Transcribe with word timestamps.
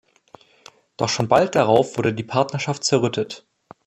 Doch 0.97 1.09
schon 1.09 1.27
bald 1.27 1.53
darauf 1.53 1.95
wurde 1.95 2.11
die 2.11 2.23
Partnerschaft 2.23 2.83
zerrüttet. 2.83 3.45